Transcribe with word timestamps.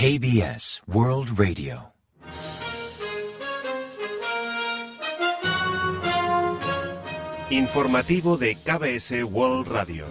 KBS 0.00 0.80
World 0.86 1.38
Radio. 1.38 1.92
Informativo 7.50 8.38
de 8.38 8.54
KBS 8.54 9.24
World 9.24 9.68
Radio. 9.68 10.06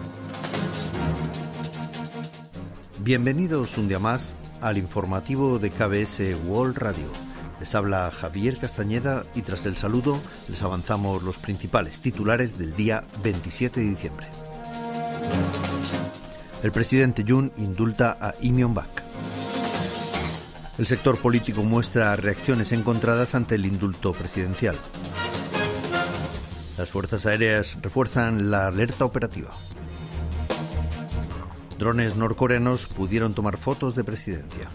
Bienvenidos 3.00 3.78
un 3.78 3.88
día 3.88 3.98
más 3.98 4.36
al 4.60 4.78
informativo 4.78 5.58
de 5.58 5.70
KBS 5.70 6.36
World 6.46 6.78
Radio. 6.78 7.10
Les 7.58 7.74
habla 7.74 8.12
Javier 8.12 8.58
Castañeda 8.58 9.24
y 9.34 9.42
tras 9.42 9.66
el 9.66 9.76
saludo 9.76 10.20
les 10.46 10.62
avanzamos 10.62 11.24
los 11.24 11.38
principales 11.38 12.00
titulares 12.00 12.56
del 12.56 12.76
día 12.76 13.02
27 13.24 13.80
de 13.80 13.86
diciembre. 13.90 14.28
El 16.62 16.70
presidente 16.70 17.24
Jun 17.26 17.52
indulta 17.56 18.16
a 18.20 18.34
Lee 18.40 18.62
bak 18.68 19.09
El 20.80 20.86
sector 20.86 21.18
político 21.18 21.62
muestra 21.62 22.16
reacciones 22.16 22.72
encontradas 22.72 23.34
ante 23.34 23.56
el 23.56 23.66
indulto 23.66 24.14
presidencial. 24.14 24.78
Las 26.78 26.88
fuerzas 26.88 27.26
aéreas 27.26 27.76
refuerzan 27.82 28.50
la 28.50 28.68
alerta 28.68 29.04
operativa. 29.04 29.50
Drones 31.78 32.16
norcoreanos 32.16 32.88
pudieron 32.88 33.34
tomar 33.34 33.58
fotos 33.58 33.94
de 33.94 34.04
presidencia. 34.04 34.70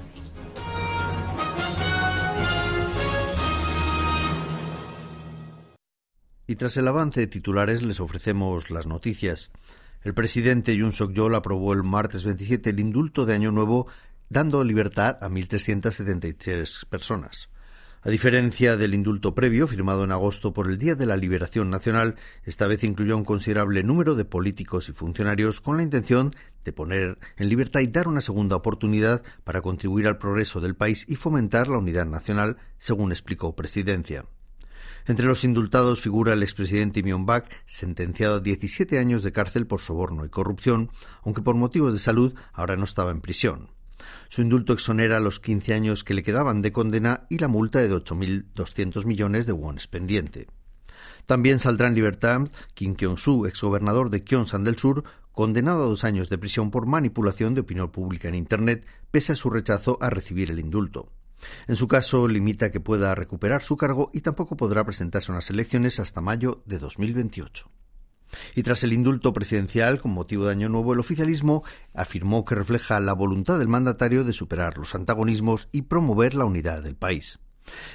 Y 6.46 6.56
tras 6.56 6.78
el 6.78 6.88
avance 6.88 7.22
de 7.22 7.26
titulares 7.26 7.82
les 7.82 8.00
ofrecemos 8.00 8.70
las 8.70 8.86
noticias. 8.86 9.50
El 10.04 10.14
presidente 10.14 10.78
Yoon 10.78 10.92
Suk-yeol 10.92 11.34
aprobó 11.34 11.74
el 11.74 11.82
martes 11.82 12.26
27 12.26 12.70
el 12.70 12.80
indulto 12.80 13.26
de 13.26 13.34
Año 13.34 13.52
Nuevo, 13.52 13.88
dando 14.30 14.64
libertad 14.64 15.18
a 15.22 15.30
1.373 15.30 16.86
personas. 16.88 17.50
A 18.06 18.12
diferencia 18.12 18.78
del 18.78 18.94
indulto 18.94 19.34
previo, 19.34 19.66
firmado 19.66 20.04
en 20.04 20.12
agosto 20.12 20.54
por 20.54 20.70
el 20.70 20.78
Día 20.78 20.94
de 20.94 21.08
la 21.08 21.18
Liberación 21.18 21.72
Nacional, 21.72 22.14
esta 22.44 22.68
vez 22.68 22.84
incluyó 22.84 23.18
un 23.18 23.26
considerable 23.26 23.82
número 23.82 24.14
de 24.14 24.26
políticos 24.26 24.90
y 24.90 24.92
funcionarios 24.92 25.60
con 25.60 25.78
la 25.78 25.84
intención 25.84 26.32
de 26.64 26.72
poner 26.72 27.18
en 27.38 27.50
libertad 27.50 27.80
y 27.80 27.88
dar 27.88 28.08
una 28.08 28.22
segunda 28.22 28.56
oportunidad 28.56 29.24
para 29.44 29.64
contribuir 29.64 30.08
al 30.08 30.20
progreso 30.20 30.62
del 30.62 30.76
país 30.76 31.06
y 31.08 31.16
fomentar 31.16 31.68
la 31.68 31.80
unidad 31.80 32.06
nacional, 32.06 32.58
según 32.78 33.12
explicó 33.12 33.56
Presidencia. 33.56 34.26
Entre 35.08 35.26
los 35.26 35.44
indultados 35.44 36.00
figura 36.00 36.34
el 36.34 36.44
expresidente 36.44 37.04
Myung-bak, 37.04 37.50
sentenciado 37.66 38.36
a 38.36 38.40
17 38.40 39.00
años 39.00 39.24
de 39.24 39.32
cárcel 39.32 39.66
por 39.66 39.82
soborno 39.82 40.26
y 40.26 40.30
corrupción, 40.30 40.92
aunque 41.24 41.42
por 41.42 41.56
motivos 41.56 41.94
de 41.94 42.00
salud 42.00 42.36
ahora 42.54 42.76
no 42.76 42.84
estaba 42.84 43.10
en 43.10 43.22
prisión. 43.22 43.75
Su 44.28 44.42
indulto 44.42 44.74
exonera 44.74 45.20
los 45.20 45.40
15 45.40 45.74
años 45.74 46.04
que 46.04 46.14
le 46.14 46.24
quedaban 46.24 46.62
de 46.62 46.72
condena 46.72 47.26
y 47.30 47.38
la 47.38 47.48
multa 47.48 47.80
de 47.80 47.92
8.200 47.92 49.06
millones 49.06 49.46
de 49.46 49.54
wones 49.54 49.88
pendiente. 49.88 50.48
También 51.26 51.60
saldrá 51.60 51.88
en 51.88 51.96
libertad 51.96 52.48
Kim 52.74 52.96
Kyung-soo, 52.96 53.48
exgobernador 53.48 54.10
de 54.10 54.24
Gyeongsang 54.24 54.64
del 54.64 54.78
Sur, 54.78 55.04
condenado 55.32 55.84
a 55.84 55.88
dos 55.88 56.04
años 56.04 56.30
de 56.30 56.38
prisión 56.38 56.72
por 56.72 56.86
manipulación 56.86 57.56
de 57.56 57.62
opinión 57.62 57.92
pública 57.92 58.28
en 58.28 58.36
Internet, 58.36 58.86
pese 59.12 59.34
a 59.34 59.36
su 59.36 59.50
rechazo 59.50 59.98
a 60.02 60.10
recibir 60.10 60.52
el 60.52 60.60
indulto. 60.60 61.10
En 61.68 61.76
su 61.76 61.88
caso, 61.88 62.28
limita 62.28 62.72
que 62.72 62.80
pueda 62.80 63.14
recuperar 63.16 63.62
su 63.62 63.76
cargo 63.76 64.10
y 64.14 64.22
tampoco 64.22 64.56
podrá 64.56 64.84
presentarse 64.86 65.32
a 65.32 65.36
unas 65.36 65.50
elecciones 65.50 66.00
hasta 66.00 66.22
mayo 66.22 66.64
de 66.66 66.80
2028. 66.80 67.70
Y 68.56 68.64
tras 68.64 68.84
el 68.84 68.94
indulto 68.94 69.34
presidencial 69.34 70.02
con 70.02 70.12
motivo 70.12 70.46
de 70.46 70.52
Año 70.52 70.70
Nuevo, 70.70 70.94
el 70.94 71.00
oficialismo 71.00 71.64
afirmó 71.94 72.46
que 72.46 72.56
refleja 72.56 73.00
la 73.00 73.14
voluntad 73.14 73.60
del 73.60 73.68
mandatario 73.68 74.24
de 74.24 74.34
superar 74.34 74.78
los 74.78 74.96
antagonismos 74.96 75.70
y 75.72 75.84
promover 75.84 76.36
la 76.36 76.46
unidad 76.46 76.84
del 76.84 76.96
país. 76.96 77.40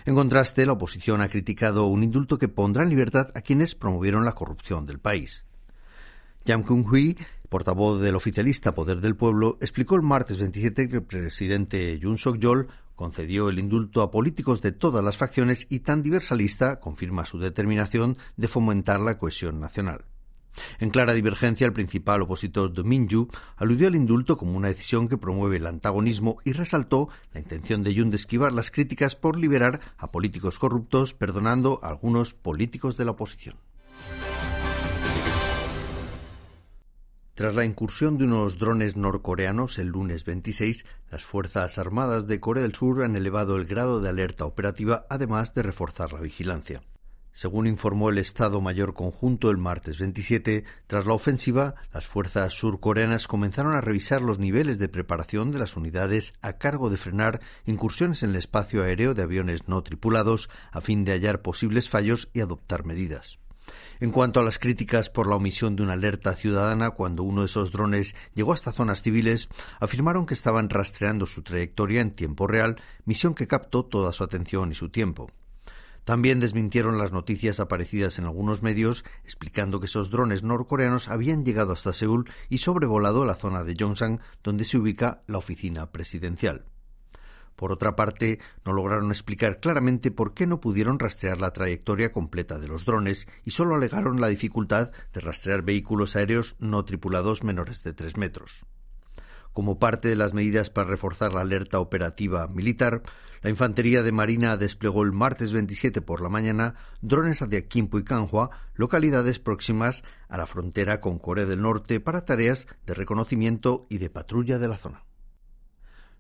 En 0.05 0.15
contraste, 0.15 0.67
la 0.67 0.73
oposición 0.73 1.21
ha 1.21 1.29
criticado 1.29 1.87
un 1.87 2.03
indulto 2.03 2.39
que 2.39 2.49
pondrá 2.49 2.83
en 2.83 2.91
libertad 2.91 3.29
a 3.35 3.41
quienes 3.41 3.75
promovieron 3.75 4.25
la 4.25 4.33
corrupción 4.33 4.87
del 4.87 4.99
país. 4.99 5.45
Yang 6.45 6.65
Kung-hui, 6.65 7.19
portavoz 7.49 8.01
del 8.01 8.17
oficialista 8.17 8.75
Poder 8.75 9.01
del 9.01 9.17
Pueblo, 9.17 9.59
explicó 9.61 9.97
el 9.97 10.03
martes 10.03 10.39
27 10.39 10.89
que 10.89 10.97
el 10.97 11.03
presidente 11.03 11.99
Yoon 11.99 12.17
Suk-yeol 12.17 12.69
concedió 12.97 13.49
el 13.49 13.59
indulto 13.59 14.03
a 14.03 14.11
políticos 14.11 14.61
de 14.61 14.73
todas 14.73 15.03
las 15.03 15.17
facciones 15.17 15.67
y 15.71 15.81
tan 15.81 16.03
diversa 16.03 16.35
lista 16.35 16.81
confirma 16.81 17.25
su 17.25 17.39
determinación 17.39 18.19
de 18.37 18.49
fomentar 18.49 19.01
la 19.01 19.17
cohesión 19.17 19.61
nacional. 19.61 20.05
En 20.79 20.91
clara 20.91 21.15
divergencia, 21.15 21.67
el 21.67 21.73
principal 21.73 22.23
opositor 22.23 22.73
de 22.73 22.83
Minju 22.83 23.29
aludió 23.57 23.89
al 23.89 23.97
indulto 23.97 24.37
como 24.37 24.57
una 24.57 24.69
decisión 24.69 25.09
que 25.09 25.19
promueve 25.19 25.57
el 25.57 25.67
antagonismo 25.67 26.39
y 26.45 26.53
resaltó 26.53 27.09
la 27.33 27.41
intención 27.41 27.83
de 27.83 27.95
Yun 27.95 28.11
de 28.11 28.17
esquivar 28.17 28.53
las 28.53 28.71
críticas 28.71 29.17
por 29.17 29.39
liberar 29.39 29.81
a 29.99 30.11
políticos 30.11 30.59
corruptos, 30.59 31.15
perdonando 31.15 31.81
a 31.83 31.89
algunos 31.89 32.35
políticos 32.35 32.97
de 32.97 33.05
la 33.05 33.13
oposición. 33.13 33.57
Tras 37.41 37.55
la 37.55 37.65
incursión 37.65 38.19
de 38.19 38.25
unos 38.25 38.59
drones 38.59 38.97
norcoreanos 38.97 39.79
el 39.79 39.87
lunes 39.87 40.27
26, 40.27 40.85
las 41.11 41.23
Fuerzas 41.23 41.79
Armadas 41.79 42.27
de 42.27 42.39
Corea 42.39 42.63
del 42.63 42.75
Sur 42.75 43.03
han 43.03 43.17
elevado 43.17 43.57
el 43.57 43.65
grado 43.65 44.03
de 44.03 44.11
alerta 44.11 44.45
operativa, 44.45 45.07
además 45.09 45.55
de 45.55 45.63
reforzar 45.63 46.13
la 46.13 46.21
vigilancia. 46.21 46.83
Según 47.33 47.67
informó 47.67 48.11
el 48.11 48.19
Estado 48.19 48.61
Mayor 48.61 48.93
Conjunto 48.93 49.51
el 49.51 49.57
martes 49.57 49.99
27, 49.99 50.65
tras 50.87 51.07
la 51.07 51.13
ofensiva, 51.13 51.77
las 51.95 52.07
fuerzas 52.07 52.53
surcoreanas 52.53 53.29
comenzaron 53.29 53.75
a 53.75 53.81
revisar 53.81 54.21
los 54.21 54.39
niveles 54.39 54.79
de 54.79 54.89
preparación 54.89 55.53
de 55.53 55.61
las 55.61 55.77
unidades 55.77 56.35
a 56.43 56.55
cargo 56.55 56.91
de 56.91 56.97
frenar 56.97 57.41
incursiones 57.67 58.23
en 58.23 58.31
el 58.31 58.37
espacio 58.37 58.83
aéreo 58.83 59.15
de 59.15 59.23
aviones 59.23 59.69
no 59.69 59.83
tripulados 59.83 60.51
a 60.73 60.81
fin 60.81 61.05
de 61.05 61.13
hallar 61.13 61.41
posibles 61.41 61.89
fallos 61.89 62.29
y 62.33 62.41
adoptar 62.41 62.85
medidas. 62.85 63.39
En 64.01 64.11
cuanto 64.11 64.41
a 64.41 64.43
las 64.43 64.59
críticas 64.59 65.11
por 65.11 65.29
la 65.29 65.37
omisión 65.37 65.77
de 65.77 65.83
una 65.83 65.93
alerta 65.93 66.35
ciudadana 66.35 66.91
cuando 66.91 67.23
uno 67.23 67.43
de 67.43 67.47
esos 67.47 67.71
drones 67.71 68.17
llegó 68.35 68.53
hasta 68.53 68.73
zonas 68.73 69.03
civiles, 69.03 69.49
afirmaron 69.79 70.27
que 70.27 70.35
estaban 70.35 70.69
rastreando 70.69 71.27
su 71.27 71.43
trayectoria 71.43 72.01
en 72.01 72.11
tiempo 72.11 72.47
real, 72.47 72.77
misión 73.05 73.35
que 73.35 73.47
captó 73.47 73.85
toda 73.85 74.13
su 74.13 74.25
atención 74.25 74.73
y 74.73 74.75
su 74.75 74.89
tiempo. 74.89 75.31
También 76.11 76.41
desmintieron 76.41 76.99
las 76.99 77.13
noticias 77.13 77.61
aparecidas 77.61 78.19
en 78.19 78.25
algunos 78.25 78.65
medios 78.65 79.05
explicando 79.23 79.79
que 79.79 79.87
esos 79.87 80.11
drones 80.11 80.43
norcoreanos 80.43 81.07
habían 81.07 81.45
llegado 81.45 81.73
hasta 81.73 81.93
Seúl 81.93 82.29
y 82.49 82.59
sobrevolado 82.59 83.25
la 83.25 83.37
zona 83.37 83.63
de 83.63 83.77
Yongsan, 83.77 84.21
donde 84.43 84.65
se 84.65 84.77
ubica 84.77 85.23
la 85.29 85.39
oficina 85.39 85.93
presidencial. 85.93 86.65
Por 87.55 87.71
otra 87.71 87.95
parte, 87.95 88.41
no 88.65 88.73
lograron 88.73 89.13
explicar 89.13 89.61
claramente 89.61 90.11
por 90.11 90.35
qué 90.35 90.49
no 90.49 90.59
pudieron 90.59 90.99
rastrear 90.99 91.41
la 91.41 91.53
trayectoria 91.53 92.11
completa 92.11 92.59
de 92.59 92.67
los 92.67 92.87
drones 92.87 93.29
y 93.45 93.53
solo 93.53 93.77
alegaron 93.77 94.21
la 94.21 94.27
dificultad 94.27 94.91
de 95.13 95.21
rastrear 95.21 95.63
vehículos 95.63 96.17
aéreos 96.17 96.57
no 96.59 96.85
tripulados 96.85 97.45
menores 97.45 97.85
de 97.85 97.93
tres 97.93 98.17
metros. 98.17 98.67
Como 99.53 99.79
parte 99.79 100.09
de 100.09 100.17
las 100.17 100.33
medidas 100.33 100.71
para 100.71 100.89
reforzar 100.89 101.33
la 101.33 101.41
alerta 101.41 101.81
operativa 101.81 102.47
militar, 102.49 103.03
la 103.43 103.51
Infantería 103.51 104.03
de 104.03 104.13
Marina 104.13 104.57
desplegó 104.57 105.03
el 105.03 105.13
martes 105.13 105.53
27 105.53 106.03
por 106.03 106.21
la 106.21 106.29
mañana 106.29 106.77
drones 107.01 107.43
hacia 107.43 107.67
Kimpo 107.67 107.99
y 107.99 108.05
Kanhua, 108.05 108.51
localidades 108.75 109.39
próximas 109.39 110.03
a 110.29 110.39
la 110.39 110.47
frontera 110.47 111.01
con 111.01 111.19
Corea 111.19 111.47
del 111.47 111.63
Norte, 111.63 112.01
para 112.01 112.25
tareas 112.25 112.69
de 112.87 112.95
reconocimiento 112.95 113.87
y 113.89 113.99
de 113.99 114.11
patrulla 114.11 114.59
de 114.59 114.69
la 114.69 114.77
zona. 114.77 115.05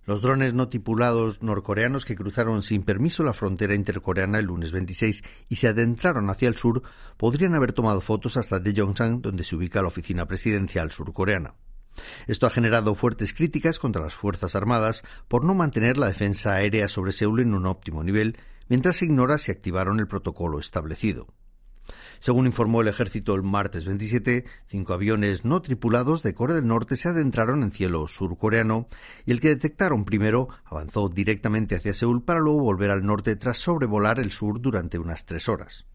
Los 0.07 0.23
drones 0.23 0.55
no 0.55 0.69
tripulados 0.69 1.43
norcoreanos 1.43 2.05
que 2.05 2.17
cruzaron 2.17 2.63
sin 2.63 2.83
permiso 2.83 3.23
la 3.23 3.35
frontera 3.35 3.75
intercoreana 3.75 4.39
el 4.39 4.47
lunes 4.47 4.73
26 4.73 5.23
y 5.49 5.57
se 5.57 5.69
adentraron 5.69 6.31
hacia 6.31 6.49
el 6.49 6.57
sur 6.57 6.83
podrían 7.17 7.55
haber 7.55 7.73
tomado 7.73 8.01
fotos 8.01 8.37
hasta 8.37 8.59
Daejeon, 8.59 9.21
donde 9.21 9.45
se 9.45 9.55
ubica 9.55 9.83
la 9.83 9.89
oficina 9.89 10.27
presidencial 10.27 10.91
surcoreana. 10.91 11.55
Esto 12.27 12.47
ha 12.47 12.51
generado 12.51 12.95
fuertes 12.95 13.33
críticas 13.33 13.79
contra 13.79 14.03
las 14.03 14.15
Fuerzas 14.15 14.55
Armadas 14.55 15.05
por 15.29 15.45
no 15.45 15.55
mantener 15.55 15.97
la 15.97 16.09
defensa 16.09 16.55
aérea 16.55 16.89
sobre 16.89 17.13
Seúl 17.13 17.41
en 17.41 17.55
un 17.55 17.67
óptimo 17.67 18.03
nivel, 18.03 18.37
mientras 18.69 18.97
se 18.97 19.07
ignora 19.07 19.39
si 19.39 19.51
activaron 19.51 20.01
el 20.01 20.09
protocolo 20.09 20.59
establecido. 20.59 21.27
Según 22.21 22.47
informó 22.47 22.83
el 22.83 22.89
ejército 22.89 23.35
el 23.35 23.43
martes 23.43 23.87
27, 23.87 24.45
cinco 24.69 24.93
aviones 24.93 25.45
no 25.45 25.63
tripulados 25.63 26.23
de 26.23 26.35
Corea 26.35 26.57
del 26.57 26.67
Norte 26.67 26.97
se 26.97 27.09
adentraron 27.09 27.63
en 27.63 27.73
cielo 27.73 28.07
surcoreano 28.09 28.89
y 29.25 29.33
el 29.33 29.41
que 29.41 29.49
detectaron 29.49 30.05
primero 30.05 30.49
avanzó 30.65 31.09
directamente 31.09 31.77
hacia 31.77 31.95
Seúl 31.95 32.23
para 32.23 32.41
luego 32.41 32.61
volver 32.61 32.91
al 32.91 33.07
norte 33.07 33.37
tras 33.37 33.59
sobrevolar 33.59 34.21
el 34.21 34.31
sur 34.31 34.61
durante 34.61 34.99
unas 34.99 35.25
tres 35.25 35.49
horas. 35.49 35.87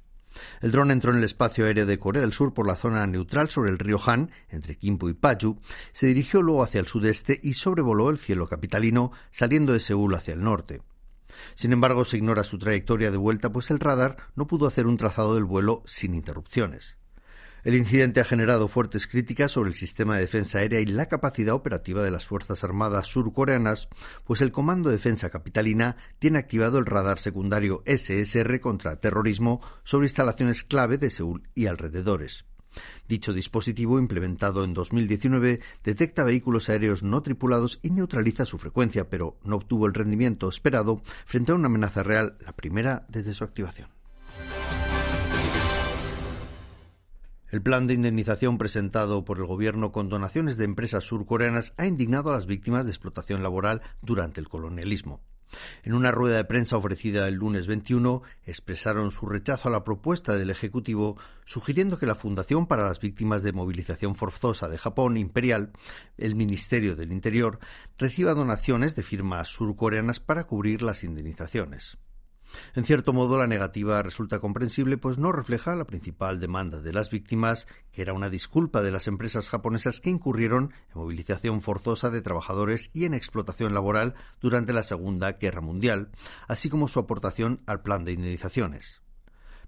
El 0.62 0.72
dron 0.72 0.92
entró 0.92 1.12
en 1.12 1.18
el 1.18 1.24
espacio 1.24 1.66
aéreo 1.66 1.86
de 1.86 2.00
Corea 2.00 2.22
del 2.22 2.34
Sur 2.34 2.54
por 2.54 2.68
la 2.68 2.76
zona 2.76 3.06
neutral 3.08 3.50
sobre 3.50 3.72
el 3.72 3.80
río 3.80 4.00
Han, 4.06 4.32
entre 4.50 4.76
Kimpo 4.76 5.10
y 5.10 5.14
Paju, 5.14 5.60
se 5.92 6.08
dirigió 6.08 6.42
luego 6.42 6.64
hacia 6.64 6.80
el 6.80 6.88
sudeste 6.88 7.40
y 7.44 7.54
sobrevoló 7.54 8.10
el 8.10 8.20
cielo 8.20 8.48
capitalino, 8.48 9.12
saliendo 9.32 9.74
de 9.74 9.80
Seúl 9.80 10.16
hacia 10.16 10.34
el 10.34 10.44
norte. 10.44 10.82
Sin 11.54 11.74
embargo, 11.74 12.06
se 12.06 12.18
ignora 12.18 12.44
su 12.44 12.58
trayectoria 12.58 13.12
de 13.12 13.18
vuelta, 13.18 13.52
pues 13.52 13.70
el 13.72 13.80
radar 13.80 14.18
no 14.36 14.48
pudo 14.48 14.68
hacer 14.68 14.88
un 14.88 14.98
trazado 14.98 15.36
del 15.36 15.44
vuelo 15.44 15.84
sin 15.86 16.14
interrupciones. 16.16 16.98
El 17.66 17.74
incidente 17.74 18.20
ha 18.20 18.26
generado 18.26 18.68
fuertes 18.68 19.08
críticas 19.08 19.54
sobre 19.54 19.72
el 19.72 19.76
sistema 19.76 20.14
de 20.14 20.22
defensa 20.22 20.60
aérea 20.60 20.82
y 20.82 20.86
la 20.86 21.08
capacidad 21.08 21.56
operativa 21.56 22.04
de 22.04 22.12
las 22.12 22.24
Fuerzas 22.24 22.64
Armadas 22.64 23.08
surcoreanas, 23.08 23.90
pues 24.24 24.42
el 24.42 24.52
Comando 24.52 24.90
de 24.90 24.98
Defensa 24.98 25.32
Capitalina 25.32 25.98
tiene 26.20 26.38
activado 26.38 26.78
el 26.78 26.86
radar 26.86 27.18
secundario 27.18 27.82
SSR 27.88 28.60
contra 28.60 29.00
terrorismo 29.00 29.62
sobre 29.84 30.06
instalaciones 30.06 30.64
clave 30.64 31.00
de 31.00 31.10
Seúl 31.10 31.50
y 31.56 31.66
alrededores. 31.66 32.46
Dicho 33.08 33.34
dispositivo, 33.34 33.98
implementado 33.98 34.64
en 34.64 34.76
2019, 34.76 35.60
detecta 35.84 36.24
vehículos 36.24 36.70
aéreos 36.70 37.02
no 37.02 37.24
tripulados 37.24 37.80
y 37.82 37.90
neutraliza 37.90 38.46
su 38.46 38.60
frecuencia, 38.60 39.10
pero 39.10 39.40
no 39.44 39.56
obtuvo 39.56 39.88
el 39.88 39.96
rendimiento 39.96 40.50
esperado 40.50 41.02
frente 41.26 41.52
a 41.52 41.56
una 41.56 41.66
amenaza 41.66 42.04
real, 42.04 42.38
la 42.46 42.52
primera 42.52 43.08
desde 43.10 43.34
su 43.34 43.44
activación. 43.44 43.95
El 47.52 47.62
plan 47.62 47.86
de 47.86 47.94
indemnización 47.94 48.58
presentado 48.58 49.24
por 49.24 49.38
el 49.38 49.46
gobierno 49.46 49.92
con 49.92 50.10
donaciones 50.10 50.58
de 50.58 50.66
empresas 50.66 51.04
surcoreanas 51.04 51.74
ha 51.78 51.86
indignado 51.86 52.32
a 52.32 52.34
las 52.34 52.48
víctimas 52.48 52.86
de 52.86 52.92
explotación 52.92 53.44
laboral 53.44 53.82
durante 54.02 54.42
el 54.42 54.50
colonialismo. 54.50 55.22
En 55.84 55.94
una 55.94 56.12
rueda 56.12 56.38
de 56.38 56.46
prensa 56.46 56.78
ofrecida 56.78 57.28
el 57.28 57.36
lunes 57.36 57.68
21, 57.68 58.24
expresaron 58.46 59.12
su 59.12 59.28
rechazo 59.28 59.70
a 59.70 59.72
la 59.72 59.84
propuesta 59.84 60.36
del 60.36 60.50
Ejecutivo, 60.50 61.18
sugiriendo 61.46 62.00
que 62.00 62.08
la 62.08 62.16
Fundación 62.16 62.68
para 62.68 62.84
las 62.84 63.00
Víctimas 63.00 63.44
de 63.44 63.54
Movilización 63.54 64.16
Forzosa 64.16 64.68
de 64.68 64.78
Japón, 64.78 65.18
Imperial, 65.18 65.72
el 66.18 66.36
Ministerio 66.36 66.96
del 66.96 67.12
Interior, 67.12 67.60
reciba 67.98 68.34
donaciones 68.34 68.96
de 68.96 69.04
firmas 69.04 69.50
surcoreanas 69.50 70.20
para 70.20 70.46
cubrir 70.46 70.82
las 70.82 71.04
indemnizaciones. 71.04 71.98
En 72.76 72.86
cierto 72.86 73.14
modo, 73.14 73.38
la 73.38 73.48
negativa 73.48 74.02
resulta 74.02 74.40
comprensible, 74.40 74.98
pues 74.98 75.18
no 75.18 75.32
refleja 75.32 75.76
la 75.76 75.86
principal 75.86 76.40
demanda 76.40 76.82
de 76.82 76.94
las 76.94 77.10
víctimas, 77.10 77.68
que 77.92 78.02
era 78.02 78.14
una 78.14 78.30
disculpa 78.30 78.82
de 78.82 78.92
las 78.92 79.08
empresas 79.08 79.50
japonesas 79.50 80.00
que 80.00 80.10
incurrieron 80.10 80.74
en 80.94 81.02
movilización 81.02 81.62
forzosa 81.62 82.10
de 82.10 82.22
trabajadores 82.22 82.90
y 82.94 83.06
en 83.06 83.14
explotación 83.14 83.74
laboral 83.74 84.14
durante 84.42 84.74
la 84.74 84.84
Segunda 84.84 85.34
Guerra 85.34 85.62
Mundial, 85.62 86.10
así 86.48 86.70
como 86.70 86.88
su 86.88 87.00
aportación 87.00 87.62
al 87.66 87.82
plan 87.82 88.06
de 88.06 88.14
indemnizaciones. 88.14 89.02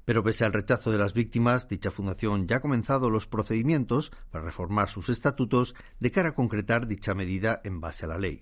Pero 0.08 0.24
pese 0.24 0.46
al 0.46 0.54
rechazo 0.54 0.90
de 0.90 0.98
las 0.98 1.14
víctimas, 1.14 1.68
dicha 1.68 1.92
fundación 1.92 2.48
ya 2.48 2.58
ha 2.58 2.62
comenzado 2.62 3.10
los 3.10 3.28
procedimientos 3.28 4.14
para 4.32 4.46
reformar 4.46 4.88
sus 4.88 5.10
estatutos 5.10 5.76
de 6.00 6.12
cara 6.12 6.30
a 6.30 6.34
concretar 6.34 6.88
dicha 6.88 7.14
medida 7.14 7.60
en 7.66 7.82
base 7.82 8.06
a 8.06 8.08
la 8.08 8.18
ley. 8.18 8.42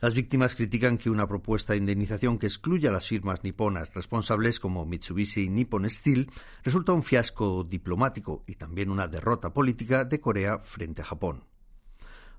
Las 0.00 0.14
víctimas 0.14 0.56
critican 0.56 0.98
que 0.98 1.10
una 1.10 1.28
propuesta 1.28 1.72
de 1.72 1.78
indemnización 1.78 2.38
que 2.38 2.46
excluya 2.46 2.90
a 2.90 2.92
las 2.92 3.06
firmas 3.06 3.44
niponas 3.44 3.94
responsables 3.94 4.58
como 4.58 4.84
Mitsubishi 4.84 5.42
y 5.44 5.48
Nippon 5.48 5.88
Steel 5.88 6.30
resulta 6.64 6.92
un 6.92 7.02
fiasco 7.02 7.64
diplomático 7.64 8.42
y 8.46 8.56
también 8.56 8.90
una 8.90 9.08
derrota 9.08 9.52
política 9.52 10.04
de 10.04 10.20
Corea 10.20 10.58
frente 10.58 11.02
a 11.02 11.04
Japón. 11.04 11.44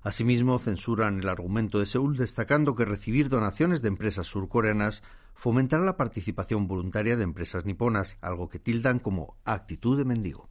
Asimismo, 0.02 0.58
censuran 0.58 1.20
el 1.20 1.28
argumento 1.30 1.78
de 1.78 1.86
Seúl 1.86 2.18
destacando 2.18 2.74
que 2.74 2.84
recibir 2.84 3.30
donaciones 3.30 3.80
de 3.80 3.88
empresas 3.88 4.26
surcoreanas 4.26 5.02
fomentará 5.32 5.82
la 5.82 5.96
participación 5.96 6.68
voluntaria 6.68 7.16
de 7.16 7.24
empresas 7.24 7.64
niponas, 7.64 8.18
algo 8.20 8.50
que 8.50 8.58
tildan 8.58 8.98
como 8.98 9.38
actitud 9.44 9.96
de 9.96 10.04
mendigo. 10.04 10.50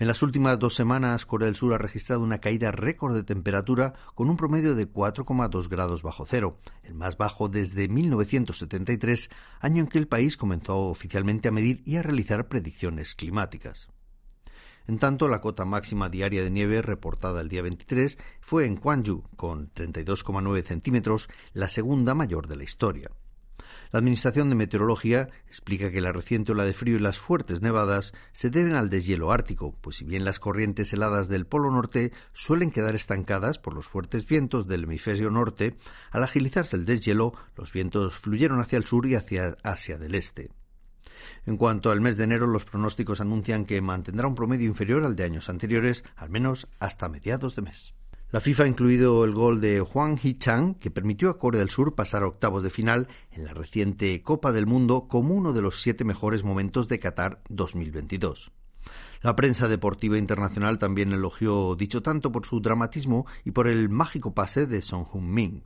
En 0.00 0.06
las 0.06 0.22
últimas 0.22 0.58
dos 0.58 0.74
semanas, 0.74 1.26
Corea 1.26 1.44
del 1.44 1.56
Sur 1.56 1.74
ha 1.74 1.78
registrado 1.78 2.22
una 2.22 2.38
caída 2.38 2.72
récord 2.72 3.14
de 3.14 3.22
temperatura 3.22 3.92
con 4.14 4.30
un 4.30 4.38
promedio 4.38 4.74
de 4.74 4.90
4,2 4.90 5.68
grados 5.68 6.02
bajo 6.02 6.24
cero, 6.24 6.58
el 6.84 6.94
más 6.94 7.18
bajo 7.18 7.50
desde 7.50 7.86
1973, 7.86 9.28
año 9.60 9.82
en 9.82 9.88
que 9.88 9.98
el 9.98 10.08
país 10.08 10.38
comenzó 10.38 10.88
oficialmente 10.88 11.48
a 11.48 11.52
medir 11.52 11.82
y 11.84 11.96
a 11.96 12.02
realizar 12.02 12.48
predicciones 12.48 13.14
climáticas. 13.14 13.90
En 14.86 14.96
tanto, 14.96 15.28
la 15.28 15.42
cota 15.42 15.66
máxima 15.66 16.08
diaria 16.08 16.42
de 16.42 16.50
nieve 16.50 16.80
reportada 16.80 17.42
el 17.42 17.50
día 17.50 17.60
23 17.60 18.16
fue 18.40 18.64
en 18.64 18.76
Gwangju, 18.76 19.24
con 19.36 19.70
32,9 19.70 20.62
centímetros, 20.62 21.28
la 21.52 21.68
segunda 21.68 22.14
mayor 22.14 22.48
de 22.48 22.56
la 22.56 22.64
historia. 22.64 23.10
La 23.92 23.98
Administración 23.98 24.48
de 24.48 24.54
Meteorología 24.54 25.28
explica 25.48 25.90
que 25.90 26.00
la 26.00 26.12
reciente 26.12 26.52
ola 26.52 26.64
de 26.64 26.72
frío 26.72 26.96
y 26.96 27.00
las 27.00 27.18
fuertes 27.18 27.60
nevadas 27.60 28.12
se 28.32 28.48
deben 28.48 28.74
al 28.74 28.88
deshielo 28.88 29.32
ártico, 29.32 29.76
pues 29.80 29.96
si 29.96 30.04
bien 30.04 30.24
las 30.24 30.38
corrientes 30.38 30.92
heladas 30.92 31.28
del 31.28 31.46
Polo 31.46 31.70
Norte 31.72 32.12
suelen 32.32 32.70
quedar 32.70 32.94
estancadas 32.94 33.58
por 33.58 33.74
los 33.74 33.88
fuertes 33.88 34.26
vientos 34.26 34.68
del 34.68 34.84
hemisferio 34.84 35.30
norte, 35.30 35.76
al 36.12 36.22
agilizarse 36.22 36.76
el 36.76 36.86
deshielo, 36.86 37.34
los 37.56 37.72
vientos 37.72 38.14
fluyeron 38.14 38.60
hacia 38.60 38.78
el 38.78 38.84
sur 38.84 39.06
y 39.06 39.16
hacia 39.16 39.56
Asia 39.64 39.98
del 39.98 40.14
Este. 40.14 40.50
En 41.46 41.56
cuanto 41.56 41.90
al 41.90 42.00
mes 42.00 42.16
de 42.16 42.24
enero, 42.24 42.46
los 42.46 42.64
pronósticos 42.64 43.20
anuncian 43.20 43.64
que 43.64 43.80
mantendrá 43.80 44.28
un 44.28 44.34
promedio 44.34 44.68
inferior 44.68 45.04
al 45.04 45.16
de 45.16 45.24
años 45.24 45.48
anteriores, 45.48 46.04
al 46.16 46.30
menos 46.30 46.68
hasta 46.78 47.08
mediados 47.08 47.56
de 47.56 47.62
mes. 47.62 47.94
La 48.32 48.38
FIFA 48.38 48.62
ha 48.62 48.68
incluido 48.68 49.24
el 49.24 49.34
gol 49.34 49.60
de 49.60 49.80
Juan 49.80 50.16
Hee-chang, 50.16 50.76
que 50.76 50.92
permitió 50.92 51.30
a 51.30 51.38
Corea 51.38 51.58
del 51.58 51.70
Sur 51.70 51.96
pasar 51.96 52.22
a 52.22 52.28
octavos 52.28 52.62
de 52.62 52.70
final 52.70 53.08
en 53.32 53.44
la 53.44 53.54
reciente 53.54 54.22
Copa 54.22 54.52
del 54.52 54.68
Mundo 54.68 55.08
como 55.08 55.34
uno 55.34 55.52
de 55.52 55.62
los 55.62 55.82
siete 55.82 56.04
mejores 56.04 56.44
momentos 56.44 56.86
de 56.86 57.00
Qatar 57.00 57.42
2022. 57.48 58.52
La 59.22 59.34
prensa 59.34 59.66
deportiva 59.66 60.16
internacional 60.16 60.78
también 60.78 61.12
elogió 61.12 61.74
dicho 61.74 62.02
tanto 62.02 62.30
por 62.30 62.46
su 62.46 62.60
dramatismo 62.60 63.26
y 63.44 63.50
por 63.50 63.66
el 63.66 63.88
mágico 63.88 64.32
pase 64.32 64.66
de 64.66 64.80
Son 64.80 65.06
Heung-min. 65.06 65.64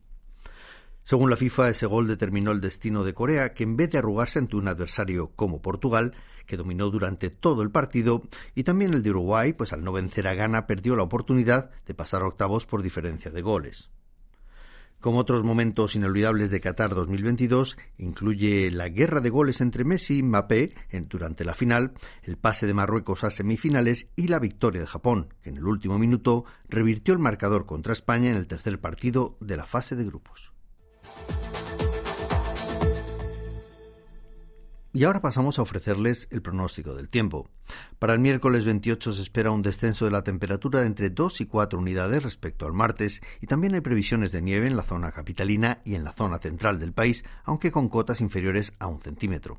Según 1.04 1.28
la 1.28 1.36
FIFA, 1.36 1.68
ese 1.68 1.84
gol 1.84 2.08
determinó 2.08 2.50
el 2.50 2.62
destino 2.62 3.04
de 3.04 3.12
Corea, 3.12 3.52
que 3.52 3.62
en 3.62 3.76
vez 3.76 3.90
de 3.90 3.98
arrugarse 3.98 4.38
ante 4.38 4.56
un 4.56 4.68
adversario 4.68 5.32
como 5.36 5.60
Portugal, 5.60 6.14
que 6.46 6.56
dominó 6.56 6.88
durante 6.88 7.28
todo 7.28 7.60
el 7.60 7.70
partido, 7.70 8.22
y 8.54 8.64
también 8.64 8.94
el 8.94 9.02
de 9.02 9.10
Uruguay, 9.10 9.52
pues 9.52 9.74
al 9.74 9.84
no 9.84 9.92
vencer 9.92 10.26
a 10.26 10.34
Ghana 10.34 10.66
perdió 10.66 10.96
la 10.96 11.02
oportunidad 11.02 11.70
de 11.84 11.92
pasar 11.92 12.22
a 12.22 12.26
octavos 12.26 12.64
por 12.64 12.82
diferencia 12.82 13.30
de 13.30 13.42
goles. 13.42 13.90
Como 14.98 15.18
otros 15.18 15.44
momentos 15.44 15.94
inolvidables 15.94 16.50
de 16.50 16.62
Qatar 16.62 16.94
2022, 16.94 17.76
incluye 17.98 18.70
la 18.70 18.88
guerra 18.88 19.20
de 19.20 19.28
goles 19.28 19.60
entre 19.60 19.84
Messi 19.84 20.20
y 20.20 20.22
Mbappé 20.22 20.72
durante 21.10 21.44
la 21.44 21.52
final, 21.52 21.92
el 22.22 22.38
pase 22.38 22.66
de 22.66 22.72
Marruecos 22.72 23.24
a 23.24 23.30
semifinales 23.30 24.06
y 24.16 24.28
la 24.28 24.38
victoria 24.38 24.80
de 24.80 24.86
Japón, 24.86 25.34
que 25.42 25.50
en 25.50 25.58
el 25.58 25.66
último 25.66 25.98
minuto 25.98 26.46
revirtió 26.66 27.12
el 27.12 27.20
marcador 27.20 27.66
contra 27.66 27.92
España 27.92 28.30
en 28.30 28.36
el 28.36 28.46
tercer 28.46 28.80
partido 28.80 29.36
de 29.40 29.58
la 29.58 29.66
fase 29.66 29.96
de 29.96 30.06
grupos. 30.06 30.53
Y 34.96 35.02
ahora 35.02 35.20
pasamos 35.20 35.58
a 35.58 35.62
ofrecerles 35.62 36.28
el 36.30 36.40
pronóstico 36.40 36.94
del 36.94 37.08
tiempo. 37.08 37.50
Para 37.98 38.12
el 38.12 38.20
miércoles 38.20 38.64
28 38.64 39.12
se 39.12 39.22
espera 39.22 39.50
un 39.50 39.60
descenso 39.60 40.04
de 40.04 40.12
la 40.12 40.22
temperatura 40.22 40.80
de 40.80 40.86
entre 40.86 41.10
2 41.10 41.40
y 41.40 41.46
4 41.46 41.76
unidades 41.80 42.22
respecto 42.22 42.64
al 42.64 42.74
martes 42.74 43.20
y 43.40 43.48
también 43.48 43.74
hay 43.74 43.80
previsiones 43.80 44.30
de 44.30 44.40
nieve 44.40 44.68
en 44.68 44.76
la 44.76 44.84
zona 44.84 45.10
capitalina 45.10 45.80
y 45.84 45.96
en 45.96 46.04
la 46.04 46.12
zona 46.12 46.38
central 46.38 46.78
del 46.78 46.92
país, 46.92 47.24
aunque 47.42 47.72
con 47.72 47.88
cotas 47.88 48.20
inferiores 48.20 48.72
a 48.78 48.86
un 48.86 49.00
centímetro. 49.00 49.58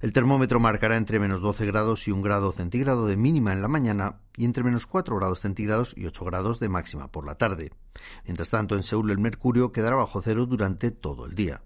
El 0.00 0.12
termómetro 0.12 0.60
marcará 0.60 0.96
entre 0.96 1.20
menos 1.20 1.40
12 1.40 1.66
grados 1.66 2.08
y 2.08 2.10
1 2.10 2.22
grado 2.22 2.52
centígrado 2.52 3.06
de 3.06 3.16
mínima 3.16 3.52
en 3.52 3.62
la 3.62 3.68
mañana 3.68 4.20
y 4.36 4.44
entre 4.44 4.64
menos 4.64 4.86
4 4.86 5.16
grados 5.16 5.40
centígrados 5.40 5.94
y 5.96 6.06
8 6.06 6.24
grados 6.24 6.60
de 6.60 6.68
máxima 6.68 7.08
por 7.08 7.26
la 7.26 7.36
tarde. 7.36 7.72
Mientras 8.24 8.50
tanto, 8.50 8.76
en 8.76 8.82
Seúl 8.82 9.10
el 9.10 9.18
mercurio 9.18 9.72
quedará 9.72 9.96
bajo 9.96 10.22
cero 10.22 10.46
durante 10.46 10.90
todo 10.90 11.26
el 11.26 11.34
día. 11.34 11.62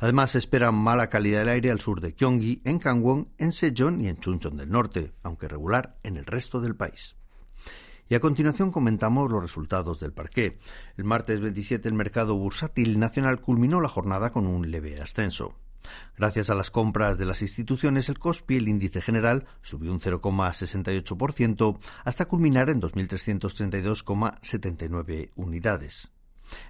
Además, 0.00 0.32
se 0.32 0.38
espera 0.38 0.72
mala 0.72 1.08
calidad 1.08 1.40
del 1.40 1.48
aire 1.48 1.70
al 1.70 1.80
sur 1.80 2.00
de 2.00 2.12
Gyeonggi, 2.12 2.62
en 2.64 2.78
Gangwon, 2.78 3.28
en 3.38 3.52
Sejong 3.52 4.02
y 4.02 4.08
en 4.08 4.18
Chuncheon 4.18 4.56
del 4.56 4.70
norte, 4.70 5.12
aunque 5.22 5.48
regular 5.48 5.96
en 6.02 6.16
el 6.16 6.26
resto 6.26 6.60
del 6.60 6.76
país. 6.76 7.16
Y 8.08 8.14
a 8.14 8.20
continuación 8.20 8.70
comentamos 8.70 9.30
los 9.30 9.40
resultados 9.40 10.00
del 10.00 10.12
parqué. 10.12 10.58
El 10.96 11.04
martes 11.04 11.40
27 11.40 11.88
el 11.88 11.94
mercado 11.94 12.36
bursátil 12.36 13.00
nacional 13.00 13.40
culminó 13.40 13.80
la 13.80 13.88
jornada 13.88 14.30
con 14.30 14.46
un 14.46 14.70
leve 14.70 15.00
ascenso. 15.00 15.54
Gracias 16.16 16.50
a 16.50 16.54
las 16.54 16.70
compras 16.70 17.18
de 17.18 17.26
las 17.26 17.42
instituciones, 17.42 18.08
el 18.08 18.18
COSPI, 18.18 18.56
el 18.56 18.68
índice 18.68 19.02
general, 19.02 19.44
subió 19.60 19.92
un 19.92 20.00
0,68% 20.00 21.78
hasta 22.04 22.24
culminar 22.26 22.70
en 22.70 22.80
2.332,79 22.80 25.32
unidades. 25.34 26.12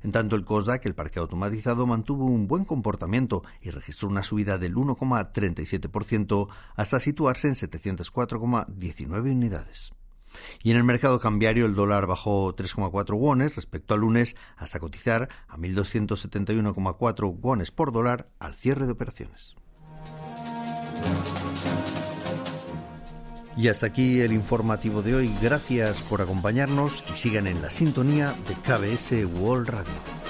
En 0.02 0.12
tanto, 0.12 0.37
el 0.37 0.44
COSDAC, 0.44 0.87
el 0.87 0.94
parque 0.94 1.18
automatizado, 1.18 1.87
mantuvo 1.87 2.26
un 2.26 2.47
buen 2.47 2.64
comportamiento 2.64 3.42
y 3.61 3.71
registró 3.71 4.09
una 4.09 4.23
subida 4.23 4.59
del 4.59 4.75
1,37% 4.75 6.49
hasta 6.76 7.00
situarse 7.00 7.49
en 7.49 7.54
704,19 7.54 9.33
unidades. 9.33 9.92
Y 10.62 10.70
en 10.70 10.76
el 10.76 10.84
mercado 10.84 11.20
cambiario 11.20 11.66
el 11.66 11.74
dólar 11.74 12.06
bajó 12.06 12.54
3,4 12.54 13.14
wones 13.16 13.56
respecto 13.56 13.94
al 13.94 14.00
lunes 14.00 14.36
hasta 14.56 14.78
cotizar 14.78 15.28
a 15.48 15.56
1.271,4 15.56 17.40
wones 17.40 17.70
por 17.70 17.92
dólar 17.92 18.28
al 18.38 18.54
cierre 18.54 18.86
de 18.86 18.92
operaciones. 18.92 19.54
Y 23.56 23.68
hasta 23.68 23.86
aquí 23.86 24.20
el 24.20 24.32
informativo 24.32 25.02
de 25.02 25.14
hoy. 25.14 25.34
Gracias 25.40 26.02
por 26.02 26.20
acompañarnos 26.20 27.04
y 27.10 27.14
sigan 27.14 27.46
en 27.46 27.62
la 27.62 27.70
sintonía 27.70 28.34
de 28.48 28.54
KBS 28.54 29.24
World 29.40 29.68
Radio. 29.68 30.24